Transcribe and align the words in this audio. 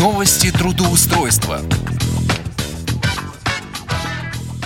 Новости 0.00 0.52
трудоустройства. 0.52 1.60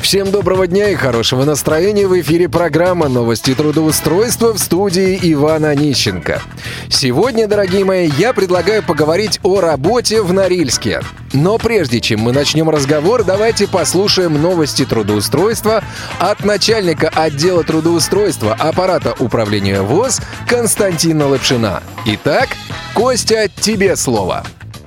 Всем 0.02 0.30
доброго 0.30 0.66
дня 0.66 0.90
и 0.90 0.94
хорошего 0.94 1.44
настроения. 1.44 2.06
В 2.06 2.20
эфире 2.20 2.50
программа 2.50 3.08
«Новости 3.08 3.54
трудоустройства» 3.54 4.52
в 4.52 4.58
студии 4.58 5.18
Ивана 5.22 5.70
Онищенко. 5.70 6.42
Сегодня, 6.90 7.48
дорогие 7.48 7.82
мои, 7.86 8.10
я 8.18 8.34
предлагаю 8.34 8.82
поговорить 8.82 9.40
о 9.42 9.60
работе 9.60 10.20
в 10.20 10.34
Норильске. 10.34 11.00
Но 11.32 11.56
прежде 11.56 12.02
чем 12.02 12.20
мы 12.20 12.32
начнем 12.32 12.68
разговор, 12.68 13.24
давайте 13.24 13.66
послушаем 13.66 14.34
новости 14.34 14.84
трудоустройства 14.84 15.82
от 16.18 16.44
начальника 16.44 17.08
отдела 17.08 17.64
трудоустройства 17.64 18.52
аппарата 18.52 19.14
управления 19.18 19.80
ВОЗ 19.80 20.20
Константина 20.46 21.26
Лапшина. 21.26 21.82
Итак, 22.04 22.50
Костя, 22.92 23.48
тебе 23.48 23.96
слово. 23.96 24.44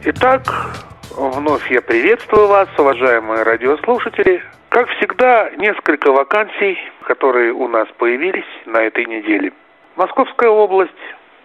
Итак, 0.08 0.44
вновь 1.18 1.72
я 1.72 1.82
приветствую 1.82 2.46
вас, 2.46 2.70
уважаемые 2.78 3.42
радиослушатели. 3.42 4.44
Как 4.70 4.88
всегда, 4.90 5.50
несколько 5.58 6.12
вакансий, 6.12 6.78
которые 7.08 7.52
у 7.54 7.68
нас 7.68 7.88
появились 7.98 8.46
на 8.68 8.84
этой 8.84 9.06
неделе. 9.06 9.52
Московская 9.96 10.50
область, 10.50 10.92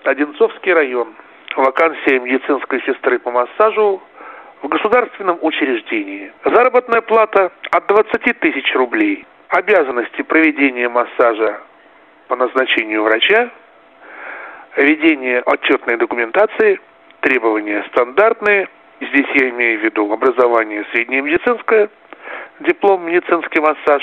Одинцовский 0.05 0.75
район. 0.75 1.15
Вакансия 1.57 2.19
медицинской 2.19 2.83
сестры 2.83 3.19
по 3.19 3.30
массажу 3.30 4.02
в 4.61 4.69
государственном 4.69 5.38
учреждении. 5.41 6.30
Заработная 6.45 7.01
плата 7.01 7.52
от 7.71 7.87
20 7.87 8.41
тысяч 8.41 8.74
рублей. 8.74 9.24
Обязанности 9.49 10.21
проведения 10.21 10.91
массажа 10.91 11.63
по 12.29 12.37
назначению 12.37 13.05
врача, 13.05 13.49
ведение 14.77 15.41
отчетной 15.41 15.97
документации, 15.97 16.79
требования 17.20 17.84
стандартные. 17.88 18.69
Здесь 19.01 19.27
я 19.34 19.51
имею 19.51 19.80
в 19.80 19.84
виду 19.84 20.12
образование 20.12 20.84
среднее 20.92 21.23
медицинское– 21.23 21.88
диплом 22.60 23.07
медицинский 23.07 23.60
массаж, 23.60 24.02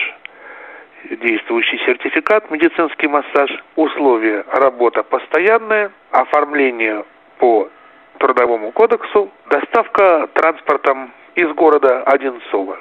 действующий 1.09 1.77
сертификат 1.85 2.49
медицинский 2.51 3.07
массаж, 3.07 3.51
условия 3.75 4.43
работа 4.51 5.03
постоянная, 5.03 5.91
оформление 6.11 7.05
по 7.37 7.69
трудовому 8.17 8.71
кодексу, 8.71 9.31
доставка 9.49 10.27
транспортом 10.33 11.11
из 11.35 11.49
города 11.53 12.03
Одинцово. 12.03 12.79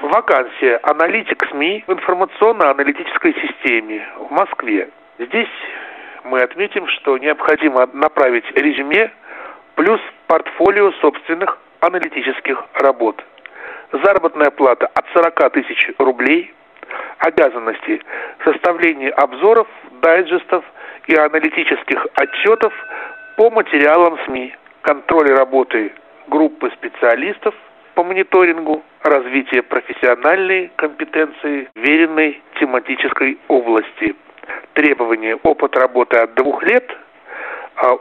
Вакансия 0.00 0.78
аналитик 0.82 1.44
СМИ 1.50 1.84
в 1.86 1.92
информационно-аналитической 1.92 3.34
системе 3.34 4.08
в 4.16 4.30
Москве. 4.30 4.88
Здесь 5.18 5.48
мы 6.24 6.40
отметим, 6.40 6.86
что 6.86 7.18
необходимо 7.18 7.86
направить 7.92 8.44
резюме 8.54 9.10
плюс 9.78 10.00
портфолио 10.26 10.90
собственных 11.00 11.56
аналитических 11.80 12.64
работ– 12.74 13.24
заработная 13.92 14.50
плата 14.50 14.90
от 14.92 15.06
40 15.14 15.52
тысяч 15.52 15.90
рублей, 15.98 16.52
обязанности 17.18 18.02
составления 18.44 19.10
обзоров, 19.10 19.68
дайджестов 20.02 20.64
и 21.06 21.14
аналитических 21.14 22.08
отчетов 22.14 22.72
по 23.36 23.50
материалам 23.50 24.18
СМИ, 24.26 24.52
контроль 24.82 25.30
работы 25.30 25.92
группы 26.26 26.72
специалистов 26.72 27.54
по 27.94 28.02
мониторингу, 28.02 28.82
развитие 29.04 29.62
профессиональной 29.62 30.72
компетенции 30.74 31.68
веренной 31.76 32.42
тематической 32.58 33.38
области. 33.46 34.16
Требования 34.72 35.36
опыт 35.36 35.76
работы 35.76 36.16
от 36.16 36.34
двух 36.34 36.64
лет, 36.64 36.84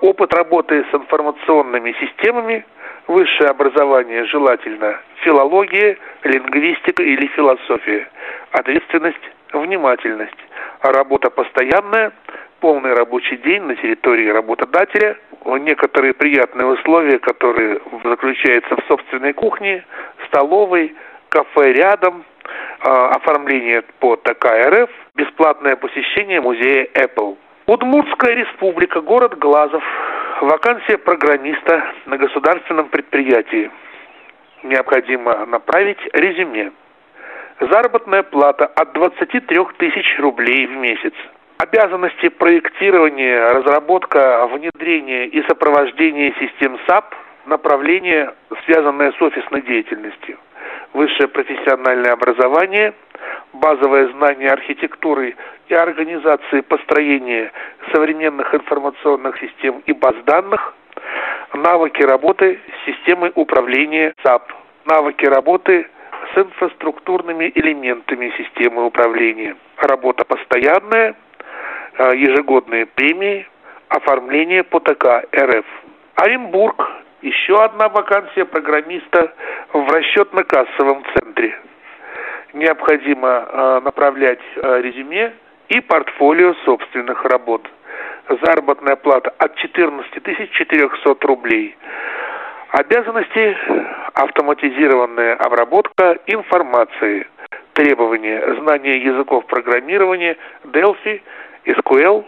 опыт 0.01 0.33
работы 0.33 0.85
с 0.91 0.93
информационными 0.93 1.93
системами– 1.99 2.65
Высшее 3.07 3.51
образование 3.51 4.25
желательно 4.25 4.99
филология, 5.23 5.97
лингвистика 6.23 7.01
или 7.01 7.27
философия. 7.27 8.09
Ответственность, 8.51 9.31
внимательность. 9.53 10.35
А 10.81 10.91
работа 10.91 11.29
постоянная, 11.29 12.11
полный 12.59 12.93
рабочий 12.93 13.37
день 13.37 13.63
на 13.63 13.75
территории 13.75 14.27
работодателя, 14.27 15.17
некоторые 15.45 16.13
приятные 16.15 16.67
условия, 16.67 17.17
которые 17.19 17.79
заключаются 18.03 18.75
в 18.75 18.83
собственной 18.89 19.31
кухне, 19.31 19.85
столовой, 20.27 20.93
кафе 21.29 21.71
рядом, 21.71 22.25
а, 22.81 23.11
оформление 23.11 23.83
по 23.99 24.17
ТК 24.17 24.69
РФ, 24.69 24.89
бесплатное 25.15 25.77
посещение 25.77 26.41
музея 26.41 26.89
Apple. 26.93 27.37
Удмуртская 27.69 28.33
республика, 28.33 29.01
город 29.01 29.37
Глазов, 29.37 29.83
Вакансия 30.39 30.97
программиста 30.97 31.83
на 32.05 32.17
государственном 32.17 32.87
предприятии. 32.87 33.69
Необходимо 34.63 35.45
направить 35.45 35.97
резюме. 36.13 36.71
Заработная 37.59 38.23
плата 38.23 38.67
от 38.67 38.93
23 38.93 39.59
тысяч 39.79 40.17
рублей 40.17 40.65
в 40.65 40.77
месяц. 40.77 41.11
Обязанности 41.57 42.29
проектирования, 42.29 43.51
разработка, 43.51 44.47
внедрения 44.47 45.25
и 45.25 45.43
сопровождения 45.43 46.33
систем 46.39 46.79
SAP, 46.87 47.13
направление, 47.47 48.33
связанное 48.65 49.11
с 49.11 49.21
офисной 49.21 49.61
деятельностью. 49.61 50.37
Высшее 50.93 51.27
профессиональное 51.27 52.11
образование, 52.11 52.93
базовое 53.53 54.09
знание 54.09 54.49
архитектуры 54.49 55.35
и 55.67 55.73
организации 55.73 56.61
построения 56.61 57.51
современных 57.91 58.53
информационных 58.53 59.37
систем 59.39 59.81
и 59.85 59.93
баз 59.93 60.15
данных, 60.25 60.73
навыки 61.53 62.03
работы 62.03 62.59
с 62.67 62.85
системой 62.85 63.31
управления 63.35 64.13
SAP, 64.23 64.51
навыки 64.85 65.25
работы 65.25 65.87
с 66.33 66.37
инфраструктурными 66.37 67.51
элементами 67.55 68.33
системы 68.37 68.85
управления, 68.85 69.55
работа 69.77 70.25
постоянная, 70.25 71.15
э, 71.97 72.15
ежегодные 72.15 72.85
премии, 72.85 73.47
оформление 73.87 74.63
по 74.63 74.79
ТК 74.79 75.23
РФ. 75.33 75.65
Оренбург. 76.15 76.96
Еще 77.27 77.61
одна 77.61 77.89
вакансия 77.89 78.45
программиста 78.45 79.33
в 79.73 79.85
расчетно-кассовом 79.89 81.03
центре. 81.13 81.59
Необходимо 82.53 83.27
э, 83.27 83.81
направлять 83.83 84.39
э, 84.55 84.81
резюме 84.81 85.33
и 85.67 85.81
портфолио 85.81 86.53
собственных 86.63 87.25
работ. 87.25 87.69
Заработная 88.29 88.95
плата 88.95 89.33
от 89.39 89.57
14 89.57 90.51
400 90.51 91.27
рублей. 91.27 91.75
Обязанности– 92.69 93.57
автоматизированная 94.13 95.35
обработка 95.35 96.17
информации. 96.27 97.27
Требования– 97.73 98.55
знание 98.61 99.03
языков 99.03 99.45
программирования, 99.47 100.37
Delphi, 100.63 101.21
SQL, 101.65 102.23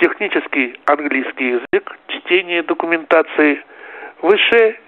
технический 0.00 0.80
английский 0.86 1.60
язык, 1.60 1.96
чтение 2.08 2.64
документации, 2.64 3.62
высшее 4.22 4.78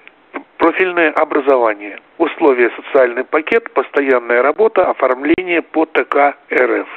профильное 0.58 1.10
образование, 1.12 1.98
условия 2.18 2.70
социальный 2.76 3.24
пакет, 3.24 3.72
постоянная 3.72 4.42
работа, 4.42 4.88
оформление 4.90 5.62
по 5.62 5.86
ТК 5.86 6.36
РФ. 6.52 6.88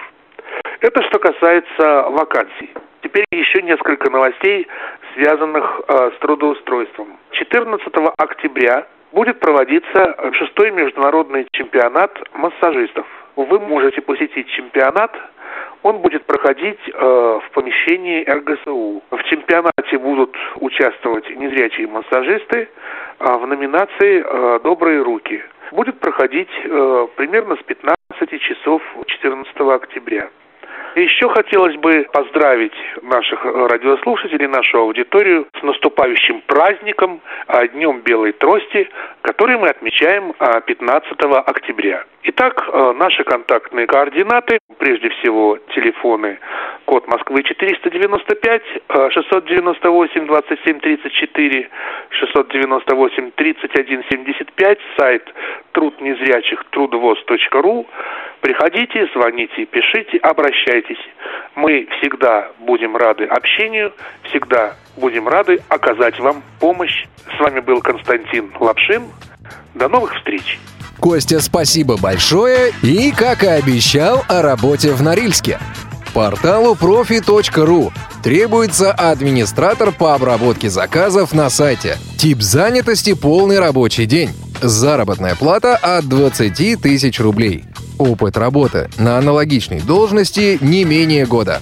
Это 0.81 1.03
что 1.03 1.19
касается 1.19 2.09
вакансий. 2.09 2.71
Теперь 3.01 3.25
еще 3.31 3.61
несколько 3.61 4.09
новостей, 4.09 4.67
связанных 5.13 5.81
э, 5.87 6.11
с 6.15 6.19
трудоустройством. 6.19 7.17
14 7.31 7.87
октября 8.17 8.87
будет 9.11 9.39
проводиться 9.39 10.15
шестой 10.33 10.71
международный 10.71 11.47
чемпионат 11.51 12.17
массажистов. 12.33 13.05
Вы 13.35 13.59
можете 13.59 14.01
посетить 14.01 14.47
чемпионат. 14.49 15.11
Он 15.83 15.99
будет 15.99 16.25
проходить 16.25 16.79
э, 16.87 16.91
в 16.93 17.51
помещении 17.53 18.23
РГСУ. 18.23 19.01
В 19.09 19.23
чемпионате 19.23 19.97
будут 19.97 20.35
участвовать 20.57 21.27
незрячие 21.35 21.87
массажисты 21.87 22.69
э, 23.19 23.25
в 23.25 23.47
номинации 23.47 24.23
э, 24.23 24.59
«Добрые 24.63 25.01
руки». 25.01 25.43
Будет 25.71 25.99
проходить 25.99 26.49
э, 26.63 27.07
примерно 27.15 27.55
с 27.55 27.63
15 27.63 28.41
часов 28.41 28.83
14 29.07 29.59
октября. 29.59 30.29
Еще 30.95 31.29
хотелось 31.29 31.77
бы 31.77 32.05
поздравить 32.11 32.73
наших 33.01 33.45
радиослушателей, 33.45 34.47
нашу 34.47 34.79
аудиторию 34.79 35.47
с 35.57 35.63
наступающим 35.63 36.41
праздником 36.41 37.21
а, 37.47 37.65
Днем 37.67 38.01
Белой 38.01 38.33
Трости, 38.33 38.89
который 39.21 39.57
мы 39.57 39.69
отмечаем 39.69 40.33
15 40.65 41.13
а, 41.23 41.39
октября. 41.39 42.03
Итак, 42.23 42.67
а, 42.67 42.91
наши 42.91 43.23
контактные 43.23 43.87
координаты, 43.87 44.59
прежде 44.79 45.09
всего 45.09 45.57
телефоны, 45.73 46.39
код 46.83 47.07
Москвы 47.07 47.43
495, 47.43 48.61
698 49.13 50.25
27 50.27 50.79
34, 50.79 51.69
698 52.09 53.31
31 53.31 54.03
75, 54.09 54.79
сайт 54.97 55.23
труд 55.81 55.99
незрячих 55.99 56.63
трудовоз.ру. 56.69 57.87
Приходите, 58.41 59.07
звоните, 59.15 59.65
пишите, 59.65 60.17
обращайтесь. 60.19 60.99
Мы 61.55 61.87
всегда 61.97 62.51
будем 62.59 62.95
рады 62.95 63.25
общению, 63.25 63.91
всегда 64.29 64.75
будем 64.97 65.27
рады 65.27 65.59
оказать 65.69 66.19
вам 66.19 66.43
помощь. 66.59 67.05
С 67.35 67.39
вами 67.39 67.61
был 67.61 67.81
Константин 67.81 68.51
Лапшин. 68.59 69.05
До 69.73 69.89
новых 69.89 70.13
встреч! 70.17 70.59
Костя, 70.99 71.39
спасибо 71.39 71.95
большое 71.99 72.73
и, 72.83 73.11
как 73.11 73.41
и 73.41 73.47
обещал, 73.47 74.21
о 74.29 74.43
работе 74.43 74.91
в 74.91 75.01
Норильске. 75.01 75.57
Порталу 76.13 76.75
profi.ru 76.75 77.91
требуется 78.23 78.91
администратор 78.91 79.91
по 79.91 80.13
обработке 80.13 80.69
заказов 80.69 81.33
на 81.33 81.49
сайте. 81.49 81.97
Тип 82.19 82.41
занятости– 82.41 83.15
полный 83.19 83.59
рабочий 83.59 84.05
день. 84.05 84.29
Заработная 84.61 85.35
плата 85.35 85.75
от 85.75 86.07
20 86.07 86.79
тысяч 86.79 87.19
рублей. 87.19 87.65
Опыт 87.97 88.37
работы 88.37 88.89
на 88.99 89.17
аналогичной 89.17 89.81
должности 89.81 90.59
не 90.61 90.83
менее 90.83 91.25
года. 91.25 91.61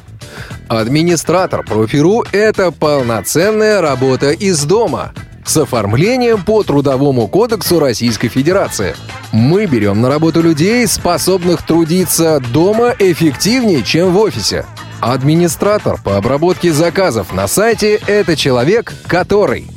Администратор 0.67 1.63
профи.ру– 1.63 2.25
это 2.33 2.71
полноценная 2.71 3.79
работа 3.81 4.31
из 4.31 4.65
дома 4.65 5.13
с 5.45 5.55
оформлением 5.55 6.43
по 6.43 6.61
Трудовому 6.63 7.27
кодексу 7.29 7.79
Российской 7.79 8.27
Федерации. 8.27 8.95
Мы 9.31 9.65
берем 9.65 10.01
на 10.01 10.09
работу 10.09 10.41
людей, 10.41 10.85
способных 10.85 11.65
трудиться 11.65 12.41
дома 12.51 12.93
эффективнее, 12.99 13.81
чем 13.81 14.11
в 14.11 14.17
офисе. 14.17 14.65
Администратор 14.99 15.99
по 16.03 16.17
обработке 16.17 16.73
заказов 16.73 17.33
на 17.33 17.47
сайте– 17.47 18.01
это 18.07 18.35
человек, 18.35 18.93
который 19.07 19.67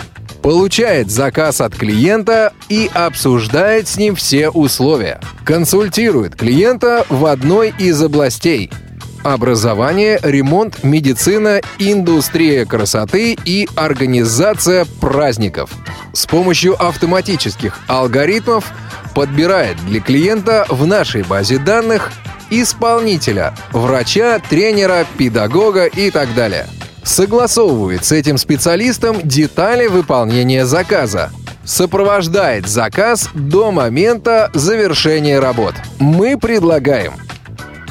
получает 0.42 1.10
заказ 1.10 1.60
от 1.60 1.74
клиента 1.74 2.52
и 2.68 2.90
обсуждает 2.92 3.88
с 3.88 3.96
ним 3.96 4.16
все 4.16 4.50
условия. 4.50 5.20
Консультирует 5.44 6.36
клиента 6.36 7.06
в 7.08 7.26
одной 7.26 7.72
из 7.78 8.02
областей 8.02 8.70
образование, 9.22 10.18
ремонт, 10.22 10.82
медицина, 10.82 11.60
индустрия 11.78 12.66
красоты 12.66 13.36
и 13.44 13.68
организация 13.76 14.84
праздников. 15.00 15.70
С 16.12 16.26
помощью 16.26 16.74
автоматических 16.82 17.78
алгоритмов 17.86 18.72
подбирает 19.14 19.76
для 19.86 20.00
клиента 20.00 20.66
в 20.68 20.86
нашей 20.86 21.22
базе 21.22 21.58
данных 21.58 22.12
исполнителя, 22.50 23.54
врача, 23.72 24.38
тренера, 24.38 25.06
педагога 25.16 25.86
и 25.86 26.10
так 26.10 26.34
далее. 26.34 26.66
Согласовывает 27.04 28.04
с 28.04 28.12
этим 28.12 28.38
специалистом 28.38 29.20
детали 29.22 29.86
выполнения 29.86 30.64
заказа. 30.64 31.30
Сопровождает 31.64 32.66
заказ 32.66 33.28
до 33.34 33.70
момента 33.70 34.50
завершения 34.54 35.38
работ. 35.38 35.74
Мы 35.98 36.38
предлагаем 36.38 37.12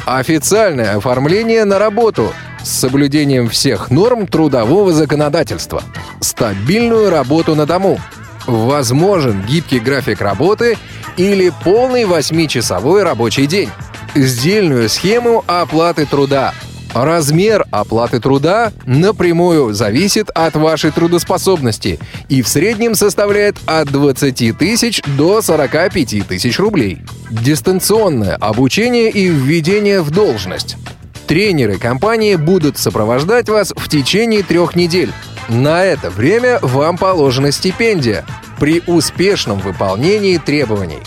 официальное 0.06 0.98
оформление 0.98 1.66
на 1.66 1.80
работу 1.80 2.34
с 2.64 2.70
соблюдением 2.70 3.50
всех 3.50 3.90
норм 3.90 4.28
трудового 4.28 4.92
законодательства, 4.92 5.84
стабильную 6.20 7.10
работу 7.10 7.56
на 7.56 7.66
дому, 7.66 8.00
возможен 8.46 9.42
гибкий 9.44 9.80
график 9.80 10.22
работы 10.22 10.78
или 11.18 11.52
полный 11.64 12.04
8-часовой 12.04 13.04
рабочий 13.04 13.48
день, 13.48 13.70
сдельную 14.16 14.90
схему 14.90 15.44
оплаты 15.48 16.06
труда. 16.06 16.54
Размер 16.94 17.66
оплаты 17.72 18.20
труда 18.20 18.74
напрямую 18.86 19.74
зависит 19.74 20.30
от 20.30 20.56
вашей 20.56 20.92
трудоспособности 20.92 22.00
и 22.28 22.42
в 22.42 22.48
среднем 22.48 22.96
составляет 22.96 23.56
от 23.66 23.90
20 23.90 24.58
тысяч 24.58 25.02
до 25.18 25.42
45 25.42 26.28
тысяч 26.28 26.60
рублей. 26.60 27.00
Дистанционное 27.30 28.36
обучение 28.36 29.10
и 29.10 29.28
введение 29.28 30.02
в 30.02 30.12
должность. 30.12 30.76
Тренеры 31.28 31.78
компании 31.78 32.36
будут 32.36 32.78
сопровождать 32.78 33.48
вас 33.48 33.72
в 33.76 33.88
течение 33.88 34.44
трех 34.44 34.76
недель. 34.76 35.14
На 35.48 35.86
это 35.86 36.10
время 36.10 36.60
вам 36.62 36.98
положена 36.98 37.52
стипендия 37.52 38.26
при 38.60 38.84
успешном 38.86 39.60
выполнении 39.60 40.38
требований 40.38 41.00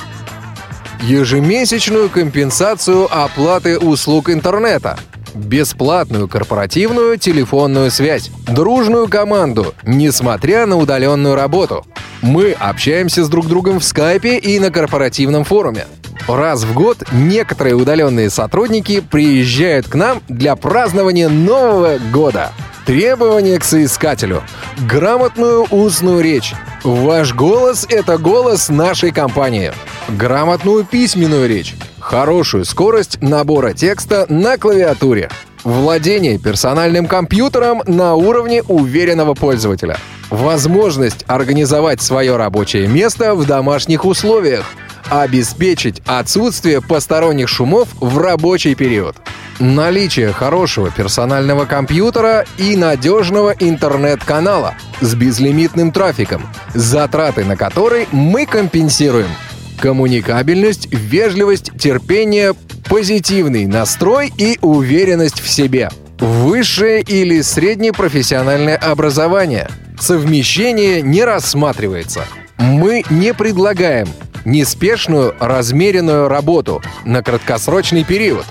ежемесячную 1.04 2.08
компенсацию 2.08 3.06
оплаты 3.10 3.78
услуг 3.78 4.31
интернета, 4.31 4.98
бесплатную 5.34 6.28
корпоративную 6.28 7.19
телефонную 7.19 7.90
связь, 7.90 8.31
дружную 8.46 9.08
команду, 9.08 9.75
несмотря 9.84 10.66
на 10.66 10.76
удаленную 10.76 11.34
работу. 11.34 11.84
Мы 12.22 12.52
общаемся 12.52 13.25
с 13.25 13.28
друг 13.28 13.46
другом 13.46 13.81
в 13.81 13.84
скайпе 13.84 14.38
и 14.38 14.58
на 14.58 14.70
корпоративном 14.70 15.44
форуме. 15.44 15.86
Раз 16.26 16.64
в 16.64 16.72
год 16.72 17.02
некоторые 17.12 17.75
удаленные 17.75 18.31
сотрудники 18.31 19.00
приезжают 19.00 19.88
к 19.88 19.94
нам 19.94 20.22
для 20.28 20.56
празднования 20.56 21.28
Нового 21.28 21.98
года. 22.12 22.52
Требования 22.86 23.58
к 23.58 23.64
соискателю. 23.64 24.42
Грамотную 24.88 25.64
устную 25.70 26.22
речь. 26.22 26.54
Ваш 26.82 27.34
голос— 27.34 27.86
это 27.88 28.19
голос 28.19 28.69
нашей 28.69 29.10
компании 29.10 29.72
грамотную 30.08 30.84
письменную 30.84 31.48
речь, 31.48 31.75
хорошую 32.04 32.66
скорость 32.66 33.22
набора 33.22 33.72
текста 33.72 34.26
на 34.28 34.58
клавиатуре, 34.58 35.30
владение 35.64 36.38
персональным 36.38 37.06
компьютером 37.06 37.82
на 37.86 38.14
уровне 38.14 38.62
уверенного 38.62 39.32
пользователя, 39.32 39.96
возможность 40.28 41.24
организовать 41.26 42.02
свое 42.02 42.36
рабочее 42.36 42.88
место 42.88 43.34
в 43.34 43.46
домашних 43.46 44.04
условиях, 44.04 44.66
обеспечить 45.08 46.02
отсутствие 46.04 46.82
посторонних 46.82 47.48
шумов 47.48 47.88
в 48.00 48.18
рабочий 48.18 48.74
период, 48.74 49.16
наличие 49.58 50.30
хорошего 50.30 50.90
персонального 50.90 51.64
компьютера 51.64 52.44
и 52.58 52.76
надежного 52.76 53.54
интернет-канала 53.58 54.74
с 55.00 55.14
безлимитным 55.14 55.90
трафиком, 55.90 56.42
затраты 56.74 57.46
на 57.46 57.56
который 57.56 58.06
мы 58.12 58.44
компенсируем– 58.44 59.28
коммуникабельность, 59.78 60.88
вежливость, 60.92 61.72
терпение, 61.78 62.54
позитивный 62.88 63.66
настрой 63.66 64.32
и 64.36 64.58
уверенность 64.60 65.40
в 65.40 65.48
себе. 65.48 65.90
Высшее 66.18 67.02
или 67.02 67.40
среднее 67.40 67.92
профессиональное 67.92 68.76
образование. 68.76 69.68
Совмещение 69.98 71.02
не 71.02 71.24
рассматривается. 71.24 72.24
Мы 72.58 73.04
не 73.10 73.34
предлагаем 73.34 74.08
неспешную, 74.44 75.34
размеренную 75.40 76.28
работу 76.28 76.82
на 77.04 77.22
краткосрочный 77.22 78.04
период. 78.04 78.44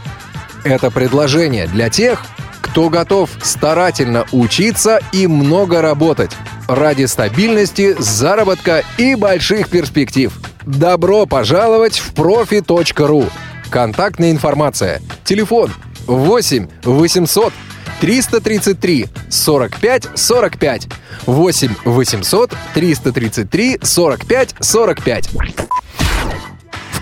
Это 0.64 0.92
предложение 0.92 1.68
для 1.68 1.90
тех, 1.90 2.26
кто 2.74 2.90
готов 2.90 3.30
старательно 3.44 4.26
учиться 4.32 5.00
и 5.12 5.28
много 5.28 5.84
работать 5.84 6.32
ради 6.68 7.06
стабильности, 7.06 7.96
заработка 8.00 8.84
и 8.98 9.14
больших 9.14 9.70
перспектив. 9.70 10.34
Добро 10.66 11.28
пожаловать 11.28 12.00
в 12.00 12.16
профи.ру. 12.16 13.26
Контактная 13.70 14.32
информация. 14.32 15.02
Телефон 15.24 15.70
8 16.08 16.68
800 16.84 17.54
333 18.02 19.06
45 19.30 20.08
45 20.16 20.88
8 21.28 21.76
800 21.86 22.54
333 22.74 23.80
45 23.84 24.56
45 24.60 25.30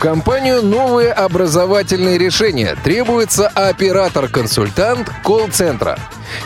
компанию 0.01 0.63
новые 0.63 1.11
образовательные 1.11 2.17
решения. 2.17 2.75
Требуется 2.83 3.47
оператор-консультант 3.47 5.11
колл-центра. 5.23 5.99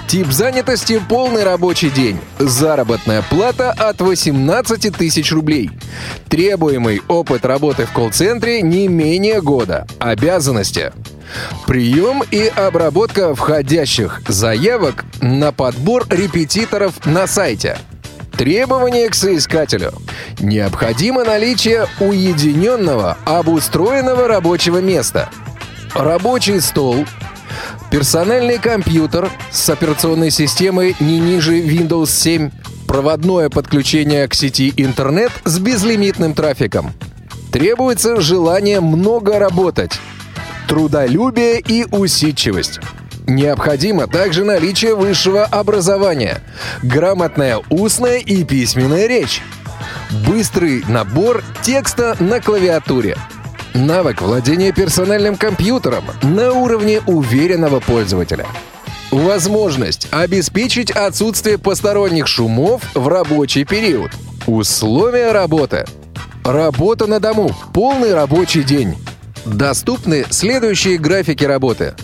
Тип 0.08 0.28
занятости– 0.28 1.02
полный 1.10 1.46
рабочий 1.46 1.90
день. 1.90 2.20
Заработная 2.38 3.22
плата 3.22 3.72
от 3.72 4.02
18 4.02 4.94
тысяч 4.94 5.32
рублей. 5.32 5.72
Требуемый 6.28 7.02
опыт 7.08 7.46
работы 7.46 7.86
в 7.86 7.94
колл-центре 7.94 8.62
не 8.62 8.90
менее 8.90 9.42
года. 9.42 9.88
Обязанности. 10.00 10.92
Прием 11.66 12.24
и 12.30 12.48
обработка 12.48 13.34
входящих 13.36 14.22
заявок 14.28 15.06
на 15.22 15.54
подбор 15.54 16.06
репетиторов 16.10 17.06
на 17.06 17.26
сайте– 17.26 17.78
Требования 18.38 19.10
к 19.10 19.16
соискателю. 19.16 19.94
Необходимо 20.40 21.24
наличие 21.24 21.88
уединенного, 22.02 23.18
обустроенного 23.24 24.28
рабочего 24.28 24.80
места. 24.80 25.30
Рабочий 25.94 26.60
стол, 26.60 27.06
персональный 27.90 28.58
компьютер 28.58 29.32
с 29.52 29.70
операционной 29.70 30.32
системой 30.32 30.98
не 31.00 31.20
ниже 31.20 31.62
Windows 31.62 32.08
7, 32.08 32.52
проводное 32.88 33.50
подключение 33.50 34.28
к 34.28 34.34
сети 34.34 34.74
интернет 34.76 35.32
с 35.46 35.58
безлимитным 35.58 36.34
трафиком. 36.34 36.92
Требуется 37.54 38.20
желание 38.20 38.82
много 38.82 39.40
работать, 39.40 39.94
трудолюбие 40.68 41.62
и 41.62 41.86
усидчивость. 41.90 42.82
Необходимо 43.28 44.08
также 44.08 44.44
наличие 44.44 44.96
высшего 44.96 45.46
образования, 45.46 46.42
грамотная 46.84 47.60
устная 47.70 48.18
и 48.18 48.44
письменная 48.44 49.08
речь, 49.08 49.42
быстрый 50.28 50.84
набор 50.88 51.44
текста 51.64 52.16
на 52.20 52.40
клавиатуре, 52.40 53.18
Навык 53.76 54.22
владения 54.22 54.72
персональным 54.72 55.36
компьютером 55.36 56.06
на 56.24 56.54
уровне 56.54 57.02
уверенного 57.08 57.82
пользователя. 57.82 58.48
Возможность 59.12 60.08
обеспечить 60.12 60.92
отсутствие 60.92 61.58
посторонних 61.58 62.28
шумов 62.28 62.84
в 62.94 63.10
рабочий 63.10 63.66
период. 63.66 64.12
Условия 64.48 65.34
работы. 65.34 65.84
Работа 66.46 67.06
на 67.06 67.20
дому. 67.20 67.54
Полный 67.74 68.14
рабочий 68.14 68.64
день. 68.64 68.96
Доступны 69.46 70.26
следующие 70.30 70.98
графики 70.98 71.44
работы. 71.44 71.96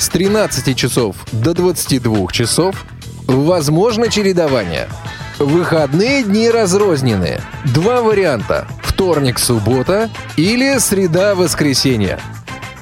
С 0.00 0.08
13 0.08 0.74
часов 0.78 1.14
до 1.30 1.52
22 1.52 2.32
часов. 2.32 2.86
Возможно 3.26 4.08
чередование. 4.10 4.88
Выходные 5.38 6.22
дни 6.22 6.48
разрознены. 6.48 7.38
Два 7.74 8.00
варианта. 8.00 8.66
Вторник-суббота 8.82 10.08
или 10.38 10.78
среда-воскресенье. 10.78 12.18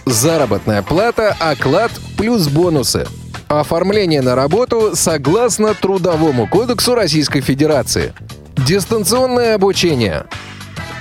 Заработная 0.06 0.82
плата, 0.82 1.36
оклад 1.40 1.90
плюс 2.16 2.46
бонусы. 2.46 3.08
Оформление 3.48 4.22
на 4.22 4.36
работу 4.36 4.92
согласно 4.94 5.74
Трудовому 5.74 6.46
кодексу 6.46 6.94
Российской 6.94 7.40
Федерации. 7.40 8.14
Дистанционное 8.64 9.56
обучение. 9.56 10.26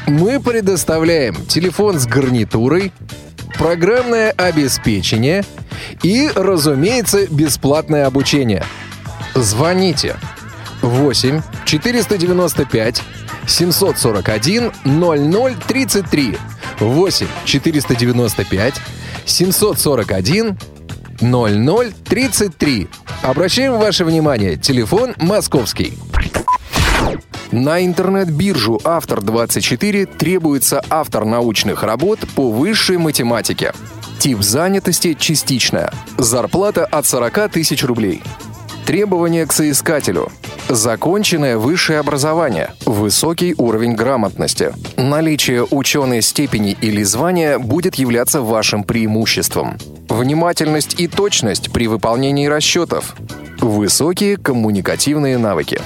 Мы 0.08 0.40
предоставляем 0.40 1.46
телефон 1.46 2.00
с 2.00 2.08
гарнитурой, 2.08 2.92
программное 3.58 4.32
обеспечение 4.32 5.44
и, 6.04 6.30
разумеется, 6.36 7.28
бесплатное 7.28 8.06
обучение. 8.06 8.64
Звоните 9.36 10.18
8 10.82 11.42
495 11.66 13.04
741 13.48 14.72
0033 14.84 16.38
8 16.80 17.28
495 17.46 18.74
741 19.26 20.58
0033. 21.20 22.88
Обращаем 23.24 23.78
ваше 23.78 24.06
внимание, 24.06 24.56
телефон 24.56 25.16
московский. 25.18 25.98
На 27.58 27.84
интернет-биржу 27.84 28.80
«Автор-24» 28.84 30.06
требуется 30.06 30.84
автор 30.92 31.26
научных 31.26 31.82
работ 31.82 32.20
по 32.36 32.52
высшей 32.52 33.00
математике. 33.00 33.74
Тип 34.20 34.44
занятости– 34.44 35.16
частичная. 35.20 35.92
Зарплата 36.20 36.86
от 36.86 37.08
40 37.08 37.52
тысяч 37.52 37.84
рублей. 37.84 38.22
Требования 38.86 39.48
к 39.48 39.54
соискателю. 39.54 40.32
Законченное 40.70 41.58
высшее 41.58 41.98
образование, 41.98 42.74
высокий 42.86 43.56
уровень 43.58 43.96
грамотности. 43.96 44.74
Наличие 44.96 45.66
ученой 45.66 46.22
степени 46.22 46.78
или 46.80 47.02
звания 47.02 47.58
будет 47.58 47.96
являться 47.96 48.42
вашим 48.42 48.84
преимуществом. 48.84 49.78
Внимательность 50.10 51.00
и 51.00 51.08
точность 51.08 51.74
при 51.74 51.88
выполнении 51.88 52.46
расчетов. 52.46 53.16
Высокие 53.62 54.38
коммуникативные 54.38 55.40
навыки 55.40 55.82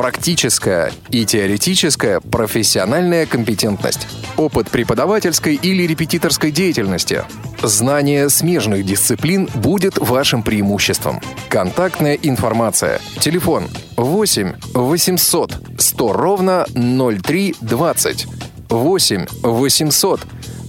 практическая 0.00 0.92
и 1.10 1.26
теоретическая 1.26 2.20
профессиональная 2.20 3.26
компетентность, 3.26 4.08
опыт 4.38 4.70
преподавательской 4.70 5.56
или 5.56 5.82
репетиторской 5.82 6.50
деятельности, 6.50 7.24
знание 7.62 8.30
смежных 8.30 8.86
дисциплин 8.86 9.46
будет 9.56 9.98
вашим 9.98 10.42
преимуществом. 10.42 11.20
Контактная 11.50 12.14
информация. 12.14 12.98
Телефон 13.18 13.68
8 13.98 14.54
800 14.72 15.58
100 15.76 16.12
ровно 16.14 16.64
0320. 16.72 18.26
8 18.70 19.26
800 19.42 20.20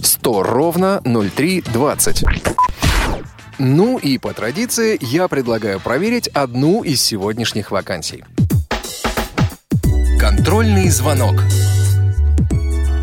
100 0.02 0.42
ровно 0.42 1.00
0320. 1.04 2.24
Ну 3.58 3.96
и 3.96 4.18
по 4.18 4.34
традиции 4.34 4.98
я 5.00 5.26
предлагаю 5.28 5.80
проверить 5.80 6.28
одну 6.28 6.82
из 6.82 7.00
сегодняшних 7.00 7.70
вакансий. 7.70 8.24
Контрольный 10.22 10.88
звонок. 10.88 11.34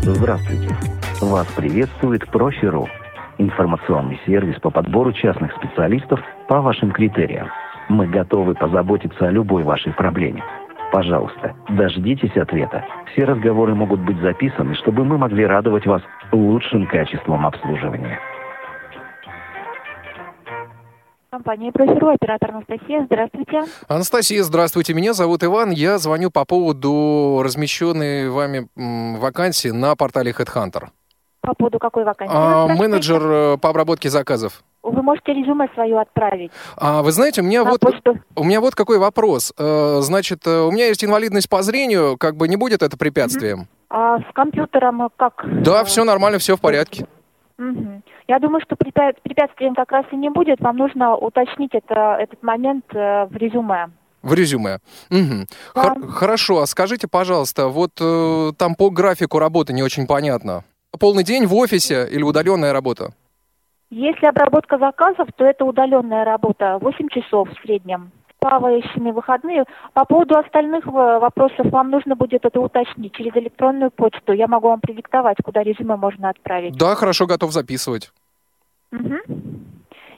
Здравствуйте. 0.00 0.74
Вас 1.20 1.46
приветствует 1.48 2.26
Профи.ру. 2.28 2.88
Информационный 3.36 4.18
сервис 4.24 4.58
по 4.58 4.70
подбору 4.70 5.12
частных 5.12 5.54
специалистов 5.54 6.18
по 6.48 6.62
вашим 6.62 6.92
критериям. 6.92 7.48
Мы 7.90 8.06
готовы 8.06 8.54
позаботиться 8.54 9.28
о 9.28 9.30
любой 9.30 9.64
вашей 9.64 9.92
проблеме. 9.92 10.42
Пожалуйста, 10.92 11.54
дождитесь 11.68 12.34
ответа. 12.38 12.86
Все 13.12 13.24
разговоры 13.24 13.74
могут 13.74 14.00
быть 14.00 14.18
записаны, 14.22 14.74
чтобы 14.76 15.04
мы 15.04 15.18
могли 15.18 15.44
радовать 15.44 15.84
вас 15.84 16.00
лучшим 16.32 16.86
качеством 16.86 17.44
обслуживания. 17.44 18.18
Компания 21.42 21.72
«Профиру», 21.72 22.08
оператор 22.08 22.50
Анастасия. 22.50 23.06
Здравствуйте. 23.06 23.62
Анастасия, 23.88 24.42
здравствуйте. 24.42 24.92
Меня 24.92 25.14
зовут 25.14 25.42
Иван. 25.42 25.70
Я 25.70 25.96
звоню 25.96 26.30
по 26.30 26.44
поводу 26.44 27.40
размещенной 27.42 28.28
вами 28.28 28.68
вакансии 28.76 29.70
на 29.70 29.96
портале 29.96 30.32
HeadHunter. 30.32 30.88
По 31.40 31.54
поводу 31.54 31.78
какой 31.78 32.04
вакансии? 32.04 32.34
А, 32.36 32.66
менеджер 32.66 33.22
э, 33.22 33.56
по 33.56 33.70
обработке 33.70 34.10
заказов. 34.10 34.62
Вы 34.82 35.00
можете 35.02 35.32
резюме 35.32 35.68
свое 35.72 35.98
отправить 35.98 36.52
А, 36.76 37.02
вы 37.02 37.10
знаете, 37.10 37.40
у 37.40 37.44
меня 37.44 37.64
на 37.64 37.70
вот 37.70 37.80
почту. 37.80 38.18
у 38.36 38.44
меня 38.44 38.60
вот 38.60 38.74
какой 38.74 38.98
вопрос. 38.98 39.54
Э, 39.56 40.00
Значит, 40.02 40.46
э, 40.46 40.60
у 40.60 40.70
меня 40.70 40.88
есть 40.88 41.02
инвалидность 41.02 41.48
по 41.48 41.62
зрению, 41.62 42.18
как 42.18 42.36
бы 42.36 42.48
не 42.48 42.56
будет 42.56 42.82
это 42.82 42.98
препятствием? 42.98 43.66
А 43.88 44.18
с 44.18 44.32
компьютером 44.34 45.08
как? 45.16 45.42
Да, 45.62 45.84
все 45.84 46.04
нормально, 46.04 46.38
все 46.38 46.58
в 46.58 46.60
порядке. 46.60 47.06
Мгм. 47.60 48.02
Я 48.28 48.38
думаю, 48.38 48.60
что 48.62 48.74
препя- 48.76 49.14
препятствием 49.22 49.74
как 49.74 49.92
раз 49.92 50.04
и 50.12 50.16
не 50.16 50.30
будет. 50.30 50.60
Вам 50.60 50.76
нужно 50.76 51.16
уточнить 51.16 51.74
это, 51.74 52.16
этот 52.18 52.42
момент 52.42 52.84
э, 52.94 53.26
в 53.26 53.36
резюме. 53.36 53.90
В 54.22 54.34
резюме. 54.34 54.78
Мгм. 55.10 55.46
Да. 55.74 55.82
Хор- 55.82 56.08
хорошо, 56.08 56.58
а 56.60 56.66
скажите, 56.66 57.08
пожалуйста, 57.08 57.68
вот 57.68 57.92
э, 58.00 58.52
там 58.58 58.74
по 58.74 58.90
графику 58.90 59.38
работы 59.38 59.72
не 59.72 59.82
очень 59.82 60.06
понятно. 60.06 60.64
Полный 60.98 61.22
день 61.24 61.46
в 61.46 61.54
офисе 61.54 62.06
или 62.10 62.22
удаленная 62.22 62.72
работа? 62.72 63.12
Если 63.90 64.26
обработка 64.26 64.78
заказов, 64.78 65.28
то 65.36 65.44
это 65.44 65.64
удаленная 65.64 66.24
работа, 66.24 66.78
8 66.80 67.08
часов 67.08 67.48
в 67.50 67.62
среднем. 67.62 68.12
Плавающими 68.40 69.10
выходные. 69.10 69.64
По 69.92 70.04
поводу 70.04 70.38
остальных 70.38 70.86
э, 70.86 70.90
вопросов 70.90 71.66
вам 71.70 71.90
нужно 71.90 72.16
будет 72.16 72.44
это 72.44 72.58
уточнить 72.60 73.12
через 73.14 73.36
электронную 73.36 73.90
почту. 73.90 74.32
Я 74.32 74.46
могу 74.48 74.68
вам 74.68 74.80
продиктовать, 74.80 75.36
куда 75.44 75.62
резюме 75.62 75.96
можно 75.96 76.30
отправить. 76.30 76.76
Да, 76.76 76.94
хорошо, 76.94 77.26
готов 77.26 77.52
записывать. 77.52 78.10
Мгм. 78.90 79.18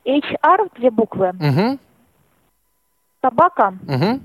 HR, 0.07 0.69
две 0.76 0.91
буквы, 0.91 1.29
Угу, 1.31 1.79
собака, 3.21 3.75
угу, 3.87 4.21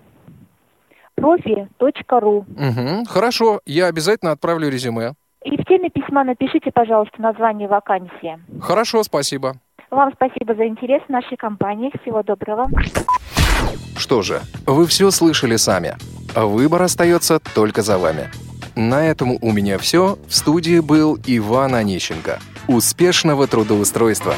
профи.ру. 1.16 2.38
угу. 2.40 3.04
Хорошо, 3.08 3.60
я 3.66 3.88
обязательно 3.88 4.32
отправлю 4.32 4.70
резюме. 4.70 5.14
И 5.44 5.56
в 5.58 5.66
теме 5.66 5.90
письма 5.90 6.24
напишите, 6.24 6.72
пожалуйста, 6.72 7.22
название 7.22 7.68
вакансии. 7.68 8.40
Хорошо, 8.62 9.04
спасибо. 9.04 9.54
Вам 9.90 10.12
спасибо 10.14 10.54
за 10.56 10.68
интерес 10.68 11.02
нашей 11.08 11.38
компании. 11.38 11.92
Всего 12.02 12.22
доброго. 12.24 12.68
Что 13.96 14.22
же, 14.22 14.42
вы 14.66 14.86
все 14.88 15.12
слышали 15.12 15.56
сами. 15.56 15.98
Выбор 16.36 16.84
остается 16.84 17.40
только 17.56 17.82
за 17.82 17.98
вами. 17.98 18.30
На 18.76 19.08
этом 19.08 19.38
у 19.42 19.52
меня 19.52 19.80
все. 19.80 20.20
В 20.28 20.36
студии 20.36 20.80
был 20.80 21.18
Иван 21.26 21.74
Онищенко. 21.74 22.40
Успешного 22.68 23.48
трудоустройства! 23.48 24.36